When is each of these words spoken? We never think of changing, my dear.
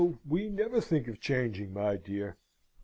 We 0.27 0.49
never 0.49 0.81
think 0.81 1.07
of 1.07 1.19
changing, 1.19 1.73
my 1.73 1.95
dear. 1.95 2.35